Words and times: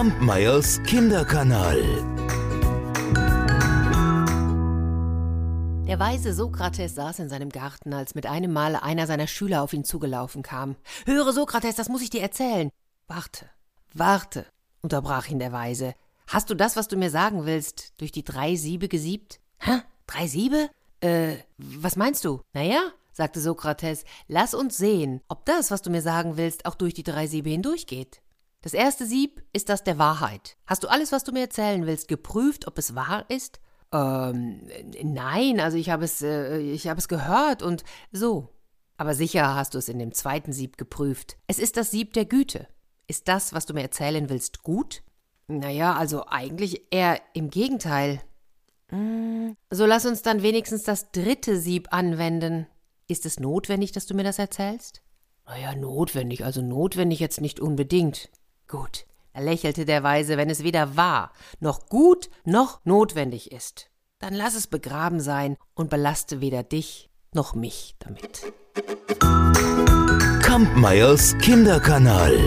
Kampmeyers 0.00 0.82
Kinderkanal. 0.84 1.78
Der 5.86 5.98
weise 5.98 6.32
Sokrates 6.32 6.94
saß 6.94 7.18
in 7.18 7.28
seinem 7.28 7.50
Garten, 7.50 7.92
als 7.92 8.14
mit 8.14 8.24
einem 8.24 8.50
Mal 8.50 8.76
einer 8.76 9.06
seiner 9.06 9.26
Schüler 9.26 9.60
auf 9.60 9.74
ihn 9.74 9.84
zugelaufen 9.84 10.42
kam. 10.42 10.76
Höre, 11.04 11.34
Sokrates, 11.34 11.76
das 11.76 11.90
muss 11.90 12.00
ich 12.00 12.08
dir 12.08 12.22
erzählen. 12.22 12.70
Warte, 13.08 13.44
warte, 13.92 14.46
unterbrach 14.80 15.28
ihn 15.28 15.38
der 15.38 15.52
Weise. 15.52 15.92
Hast 16.28 16.48
du 16.48 16.54
das, 16.54 16.76
was 16.76 16.88
du 16.88 16.96
mir 16.96 17.10
sagen 17.10 17.44
willst, 17.44 17.92
durch 17.98 18.10
die 18.10 18.24
drei 18.24 18.56
Siebe 18.56 18.88
gesiebt? 18.88 19.38
Hä? 19.58 19.82
Drei 20.06 20.26
Siebe? 20.28 20.70
Äh, 21.00 21.34
was 21.58 21.96
meinst 21.96 22.24
du? 22.24 22.40
Naja, 22.54 22.80
sagte 23.12 23.38
Sokrates, 23.38 24.04
lass 24.28 24.54
uns 24.54 24.78
sehen, 24.78 25.20
ob 25.28 25.44
das, 25.44 25.70
was 25.70 25.82
du 25.82 25.90
mir 25.90 26.00
sagen 26.00 26.38
willst, 26.38 26.64
auch 26.64 26.74
durch 26.74 26.94
die 26.94 27.02
drei 27.02 27.26
Siebe 27.26 27.50
hindurchgeht. 27.50 28.22
Das 28.62 28.74
erste 28.74 29.06
Sieb 29.06 29.42
ist 29.52 29.68
das 29.68 29.84
der 29.84 29.98
Wahrheit. 29.98 30.56
Hast 30.66 30.84
du 30.84 30.88
alles, 30.88 31.12
was 31.12 31.24
du 31.24 31.32
mir 31.32 31.40
erzählen 31.40 31.86
willst, 31.86 32.08
geprüft, 32.08 32.66
ob 32.66 32.76
es 32.78 32.94
wahr 32.94 33.24
ist? 33.28 33.60
Ähm, 33.92 34.68
nein, 35.02 35.60
also 35.60 35.78
ich 35.78 35.90
habe 35.90 36.04
es, 36.04 36.20
äh, 36.22 36.58
ich 36.58 36.86
habe 36.86 36.98
es 36.98 37.08
gehört 37.08 37.62
und 37.62 37.84
so. 38.12 38.48
Aber 38.98 39.14
sicher 39.14 39.54
hast 39.54 39.74
du 39.74 39.78
es 39.78 39.88
in 39.88 39.98
dem 39.98 40.12
zweiten 40.12 40.52
Sieb 40.52 40.76
geprüft. 40.76 41.38
Es 41.46 41.58
ist 41.58 41.78
das 41.78 41.90
Sieb 41.90 42.12
der 42.12 42.26
Güte. 42.26 42.68
Ist 43.06 43.28
das, 43.28 43.54
was 43.54 43.64
du 43.64 43.72
mir 43.72 43.82
erzählen 43.82 44.28
willst, 44.28 44.62
gut? 44.62 45.02
Naja, 45.48 45.94
also 45.94 46.26
eigentlich 46.26 46.92
eher 46.92 47.20
im 47.32 47.48
Gegenteil. 47.50 48.20
Hm, 48.90 49.56
so 49.70 49.86
lass 49.86 50.04
uns 50.04 50.22
dann 50.22 50.42
wenigstens 50.42 50.84
das 50.84 51.10
dritte 51.12 51.58
Sieb 51.58 51.88
anwenden. 51.92 52.66
Ist 53.08 53.24
es 53.24 53.40
notwendig, 53.40 53.90
dass 53.92 54.06
du 54.06 54.14
mir 54.14 54.22
das 54.22 54.38
erzählst? 54.38 55.02
Naja, 55.46 55.74
notwendig, 55.74 56.44
also 56.44 56.62
notwendig 56.62 57.18
jetzt 57.18 57.40
nicht 57.40 57.58
unbedingt. 57.58 58.30
Gut, 58.70 59.04
lächelte 59.36 59.84
der 59.84 60.04
Weise, 60.04 60.36
wenn 60.36 60.48
es 60.48 60.62
weder 60.62 60.96
wahr, 60.96 61.32
noch 61.58 61.86
gut, 61.86 62.30
noch 62.44 62.78
notwendig 62.84 63.50
ist. 63.50 63.90
Dann 64.20 64.32
lass 64.32 64.54
es 64.54 64.68
begraben 64.68 65.18
sein 65.18 65.56
und 65.74 65.90
belaste 65.90 66.40
weder 66.40 66.62
dich 66.62 67.10
noch 67.34 67.56
mich 67.56 67.96
damit. 67.98 68.52
Kampmeyers 70.40 71.36
Kinderkanal. 71.38 72.38